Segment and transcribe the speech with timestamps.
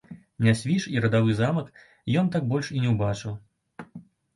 [0.45, 1.67] Нясвіж і радавы замак
[2.25, 3.33] ён так больш і не ўбачыў.